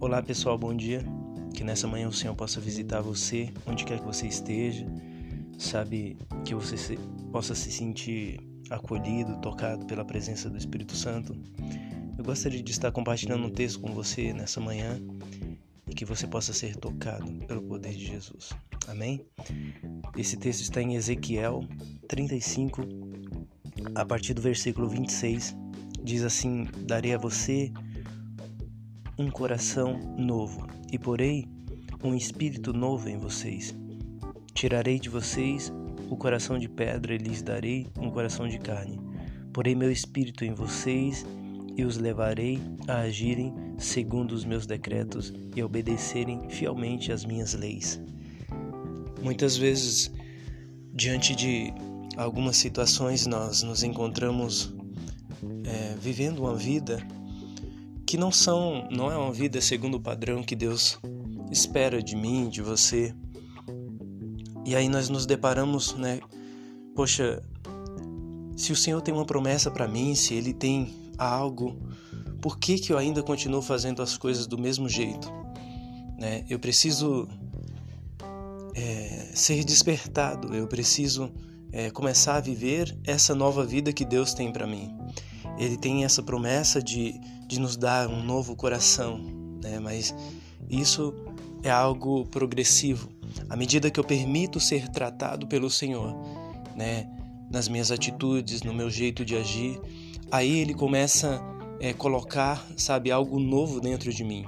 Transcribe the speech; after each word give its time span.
Olá 0.00 0.22
pessoal, 0.22 0.56
bom 0.56 0.76
dia. 0.76 1.04
Que 1.52 1.64
nessa 1.64 1.88
manhã 1.88 2.06
o 2.06 2.12
Senhor 2.12 2.32
possa 2.36 2.60
visitar 2.60 3.00
você, 3.00 3.52
onde 3.66 3.84
quer 3.84 3.98
que 3.98 4.06
você 4.06 4.28
esteja. 4.28 4.86
Sabe, 5.58 6.16
que 6.44 6.54
você 6.54 6.76
se, 6.76 6.96
possa 7.32 7.52
se 7.52 7.72
sentir 7.72 8.38
acolhido, 8.70 9.40
tocado 9.40 9.84
pela 9.86 10.04
presença 10.04 10.48
do 10.48 10.56
Espírito 10.56 10.94
Santo. 10.94 11.34
Eu 12.16 12.22
gostaria 12.22 12.62
de 12.62 12.70
estar 12.70 12.92
compartilhando 12.92 13.44
um 13.44 13.50
texto 13.50 13.80
com 13.80 13.92
você 13.92 14.32
nessa 14.32 14.60
manhã 14.60 15.02
e 15.88 15.92
que 15.92 16.04
você 16.04 16.28
possa 16.28 16.52
ser 16.52 16.76
tocado 16.76 17.32
pelo 17.48 17.62
poder 17.62 17.92
de 17.92 18.06
Jesus. 18.06 18.50
Amém? 18.86 19.26
Esse 20.16 20.36
texto 20.36 20.60
está 20.60 20.80
em 20.80 20.94
Ezequiel 20.94 21.64
35, 22.06 22.82
a 23.96 24.04
partir 24.04 24.32
do 24.32 24.40
versículo 24.40 24.88
26. 24.88 25.56
Diz 26.04 26.22
assim: 26.22 26.68
Darei 26.86 27.14
a 27.14 27.18
você 27.18 27.72
um 29.18 29.30
coração 29.30 29.98
novo, 30.16 30.64
e 30.92 30.98
porei 30.98 31.48
um 32.04 32.14
espírito 32.14 32.72
novo 32.72 33.08
em 33.08 33.18
vocês. 33.18 33.74
Tirarei 34.54 35.00
de 35.00 35.08
vocês 35.08 35.72
o 36.08 36.16
coração 36.16 36.58
de 36.58 36.68
pedra 36.68 37.14
e 37.14 37.18
lhes 37.18 37.42
darei 37.42 37.88
um 37.98 38.10
coração 38.10 38.46
de 38.46 38.58
carne. 38.58 39.00
Porei 39.52 39.74
meu 39.74 39.90
espírito 39.90 40.44
em 40.44 40.54
vocês 40.54 41.26
e 41.76 41.84
os 41.84 41.96
levarei 41.96 42.60
a 42.86 42.98
agirem 43.00 43.52
segundo 43.76 44.32
os 44.32 44.44
meus 44.44 44.66
decretos 44.66 45.32
e 45.54 45.60
a 45.60 45.66
obedecerem 45.66 46.48
fielmente 46.48 47.10
às 47.10 47.24
minhas 47.24 47.54
leis. 47.54 48.00
Muitas 49.20 49.56
vezes, 49.56 50.12
diante 50.94 51.34
de 51.34 51.72
algumas 52.16 52.56
situações, 52.56 53.26
nós 53.26 53.64
nos 53.64 53.82
encontramos 53.82 54.72
é, 55.64 55.96
vivendo 56.00 56.40
uma 56.40 56.54
vida 56.54 57.04
que 58.08 58.16
não 58.16 58.32
são, 58.32 58.88
não 58.90 59.12
é 59.12 59.18
uma 59.18 59.30
vida 59.30 59.60
segundo 59.60 59.98
o 59.98 60.00
padrão 60.00 60.42
que 60.42 60.56
Deus 60.56 60.98
espera 61.52 62.02
de 62.02 62.16
mim, 62.16 62.48
de 62.48 62.62
você. 62.62 63.14
E 64.64 64.74
aí 64.74 64.88
nós 64.88 65.10
nos 65.10 65.26
deparamos, 65.26 65.92
né? 65.92 66.18
Poxa, 66.96 67.42
se 68.56 68.72
o 68.72 68.76
Senhor 68.76 69.02
tem 69.02 69.12
uma 69.12 69.26
promessa 69.26 69.70
para 69.70 69.86
mim, 69.86 70.14
se 70.14 70.32
Ele 70.32 70.54
tem 70.54 71.12
algo, 71.18 71.78
por 72.40 72.58
que 72.58 72.78
que 72.78 72.94
eu 72.94 72.96
ainda 72.96 73.22
continuo 73.22 73.60
fazendo 73.60 74.00
as 74.00 74.16
coisas 74.16 74.46
do 74.46 74.56
mesmo 74.56 74.88
jeito? 74.88 75.30
Né? 76.18 76.46
Eu 76.48 76.58
preciso 76.58 77.28
é, 78.74 79.32
ser 79.34 79.62
despertado, 79.64 80.54
eu 80.54 80.66
preciso 80.66 81.30
é, 81.70 81.90
começar 81.90 82.36
a 82.36 82.40
viver 82.40 82.96
essa 83.04 83.34
nova 83.34 83.66
vida 83.66 83.92
que 83.92 84.06
Deus 84.06 84.32
tem 84.32 84.50
para 84.50 84.66
mim. 84.66 84.96
Ele 85.58 85.76
tem 85.76 86.06
essa 86.06 86.22
promessa 86.22 86.82
de, 86.82 87.20
de 87.48 87.58
nos 87.58 87.76
dar 87.78 88.08
um 88.08 88.22
novo 88.22 88.54
coração, 88.54 89.18
né? 89.62 89.80
mas 89.80 90.14
isso 90.68 91.14
é 91.62 91.70
algo 91.70 92.26
progressivo. 92.26 93.08
À 93.48 93.56
medida 93.56 93.90
que 93.90 93.98
eu 93.98 94.04
permito 94.04 94.60
ser 94.60 94.88
tratado 94.88 95.46
pelo 95.46 95.70
Senhor, 95.70 96.14
né? 96.76 97.08
nas 97.50 97.66
minhas 97.66 97.90
atitudes, 97.90 98.62
no 98.62 98.74
meu 98.74 98.90
jeito 98.90 99.24
de 99.24 99.34
agir, 99.34 99.80
aí 100.30 100.60
Ele 100.60 100.74
começa 100.74 101.40
a 101.80 101.86
é, 101.86 101.94
colocar, 101.94 102.62
sabe, 102.76 103.10
algo 103.10 103.40
novo 103.40 103.80
dentro 103.80 104.12
de 104.12 104.22
mim. 104.22 104.44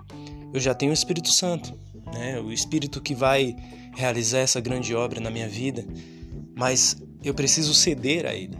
Eu 0.53 0.61
já 0.61 0.75
tenho 0.75 0.91
o 0.91 0.95
Espírito 0.95 1.33
Santo, 1.33 1.73
né? 2.13 2.39
o 2.39 2.53
Espírito 2.53 3.01
que 3.01 3.15
vai 3.15 3.57
realizar 3.97 4.41
essa 4.41 4.61
grande 4.61 4.95
obra 4.95 5.21
na 5.21 5.31
minha 5.31 5.49
vida, 5.49 5.87
mas 6.55 7.03
eu 7.25 7.33
preciso 7.33 7.73
ceder 7.73 8.27
a 8.27 8.35
Ele. 8.35 8.59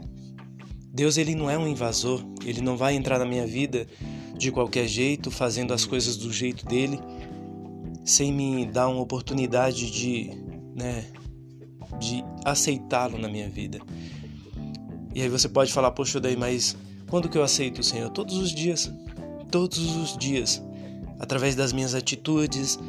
Deus 0.93 1.17
ele 1.17 1.35
não 1.35 1.49
é 1.49 1.57
um 1.57 1.67
invasor, 1.67 2.21
ele 2.43 2.61
não 2.61 2.75
vai 2.75 2.95
entrar 2.95 3.17
na 3.17 3.25
minha 3.25 3.47
vida 3.47 3.87
de 4.41 4.51
qualquer 4.51 4.87
jeito, 4.87 5.29
fazendo 5.29 5.71
as 5.71 5.85
coisas 5.85 6.17
do 6.17 6.33
jeito 6.33 6.65
dele, 6.65 6.99
sem 8.03 8.33
me 8.33 8.65
dar 8.65 8.87
uma 8.87 8.99
oportunidade 8.99 9.91
de, 9.91 10.31
né, 10.75 11.05
de 11.99 12.23
aceitá-lo 12.43 13.19
na 13.19 13.29
minha 13.29 13.47
vida. 13.47 13.79
E 15.13 15.21
aí 15.21 15.29
você 15.29 15.47
pode 15.47 15.71
falar, 15.71 15.91
poxa, 15.91 16.19
daí, 16.19 16.35
mas 16.35 16.75
quando 17.07 17.29
que 17.29 17.37
eu 17.37 17.43
aceito 17.43 17.81
o 17.81 17.83
Senhor? 17.83 18.09
Todos 18.09 18.35
os 18.35 18.51
dias. 18.51 18.91
Todos 19.51 19.77
os 19.77 20.17
dias. 20.17 20.59
Através 21.19 21.53
das 21.53 21.71
minhas 21.71 21.93
atitudes, 21.93 22.79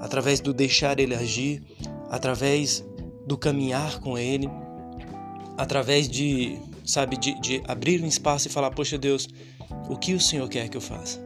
através 0.00 0.38
do 0.38 0.54
deixar 0.54 1.00
Ele 1.00 1.16
agir, 1.16 1.60
através 2.08 2.84
do 3.26 3.36
caminhar 3.36 3.98
com 3.98 4.16
Ele, 4.16 4.48
através 5.58 6.08
de 6.08 6.56
sabe, 6.84 7.16
de, 7.16 7.34
de 7.40 7.62
abrir 7.66 8.00
um 8.00 8.06
espaço 8.06 8.46
e 8.46 8.50
falar: 8.50 8.70
Poxa 8.70 8.96
Deus, 8.96 9.28
o 9.90 9.96
que 9.96 10.14
o 10.14 10.20
Senhor 10.20 10.48
quer 10.48 10.68
que 10.68 10.76
eu 10.76 10.80
faça? 10.80 11.20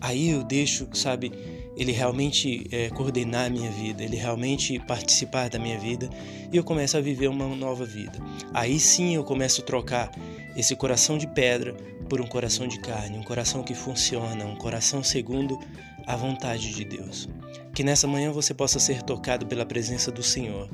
Aí 0.00 0.30
eu 0.30 0.44
deixo, 0.44 0.88
sabe, 0.94 1.32
ele 1.76 1.90
realmente 1.90 2.66
é, 2.70 2.90
coordenar 2.90 3.46
a 3.46 3.50
minha 3.50 3.70
vida, 3.70 4.04
ele 4.04 4.16
realmente 4.16 4.78
participar 4.80 5.48
da 5.48 5.58
minha 5.58 5.78
vida 5.78 6.08
e 6.52 6.56
eu 6.56 6.62
começo 6.62 6.96
a 6.96 7.00
viver 7.00 7.28
uma 7.28 7.46
nova 7.56 7.84
vida. 7.84 8.12
Aí 8.54 8.78
sim 8.78 9.16
eu 9.16 9.24
começo 9.24 9.62
a 9.62 9.64
trocar 9.64 10.12
esse 10.56 10.76
coração 10.76 11.18
de 11.18 11.26
pedra 11.26 11.74
por 12.08 12.20
um 12.20 12.26
coração 12.26 12.68
de 12.68 12.78
carne, 12.78 13.18
um 13.18 13.22
coração 13.22 13.62
que 13.64 13.74
funciona, 13.74 14.44
um 14.44 14.56
coração 14.56 15.02
segundo 15.02 15.58
a 16.06 16.14
vontade 16.14 16.72
de 16.72 16.84
Deus. 16.84 17.28
Que 17.74 17.82
nessa 17.82 18.06
manhã 18.06 18.30
você 18.30 18.54
possa 18.54 18.78
ser 18.78 19.02
tocado 19.02 19.46
pela 19.46 19.64
presença 19.64 20.12
do 20.12 20.22
Senhor. 20.22 20.68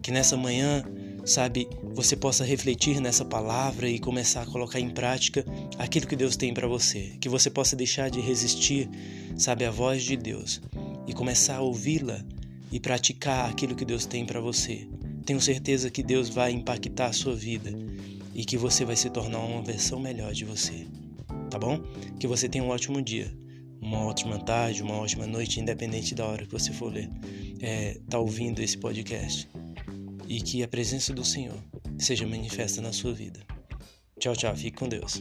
Que 0.00 0.10
nessa 0.10 0.36
manhã 0.36 0.84
sabe, 1.24 1.68
você 1.94 2.14
possa 2.14 2.44
refletir 2.44 3.00
nessa 3.00 3.24
palavra 3.24 3.88
e 3.88 3.98
começar 3.98 4.42
a 4.42 4.46
colocar 4.46 4.78
em 4.78 4.90
prática 4.90 5.44
aquilo 5.78 6.06
que 6.06 6.16
Deus 6.16 6.36
tem 6.36 6.52
para 6.52 6.68
você, 6.68 7.12
que 7.20 7.28
você 7.28 7.50
possa 7.50 7.74
deixar 7.74 8.10
de 8.10 8.20
resistir, 8.20 8.88
sabe, 9.36 9.64
à 9.64 9.70
voz 9.70 10.02
de 10.02 10.16
Deus 10.16 10.60
e 11.06 11.12
começar 11.12 11.56
a 11.56 11.62
ouvi-la 11.62 12.22
e 12.70 12.78
praticar 12.78 13.48
aquilo 13.48 13.74
que 13.74 13.84
Deus 13.84 14.04
tem 14.04 14.26
para 14.26 14.40
você. 14.40 14.86
Tenho 15.24 15.40
certeza 15.40 15.90
que 15.90 16.02
Deus 16.02 16.28
vai 16.28 16.52
impactar 16.52 17.06
a 17.06 17.12
sua 17.12 17.34
vida 17.34 17.72
e 18.34 18.44
que 18.44 18.58
você 18.58 18.84
vai 18.84 18.96
se 18.96 19.08
tornar 19.08 19.38
uma 19.38 19.62
versão 19.62 19.98
melhor 19.98 20.32
de 20.32 20.44
você. 20.44 20.86
Tá 21.50 21.58
bom? 21.58 21.80
Que 22.18 22.26
você 22.26 22.48
tenha 22.48 22.64
um 22.64 22.68
ótimo 22.68 23.00
dia, 23.00 23.32
uma 23.80 24.04
ótima 24.04 24.38
tarde, 24.38 24.82
uma 24.82 24.96
ótima 24.96 25.26
noite, 25.26 25.60
independente 25.60 26.14
da 26.14 26.26
hora 26.26 26.44
que 26.44 26.52
você 26.52 26.72
for 26.72 26.92
ler, 26.92 27.08
é, 27.60 27.98
tá 28.08 28.18
ouvindo 28.18 28.60
esse 28.60 28.76
podcast 28.76 29.48
e 30.28 30.40
que 30.40 30.62
a 30.62 30.68
presença 30.68 31.12
do 31.12 31.24
Senhor 31.24 31.58
seja 31.98 32.26
manifesta 32.26 32.80
na 32.80 32.92
sua 32.92 33.12
vida. 33.12 33.40
Tchau, 34.18 34.34
tchau. 34.34 34.56
Fique 34.56 34.76
com 34.76 34.88
Deus. 34.88 35.20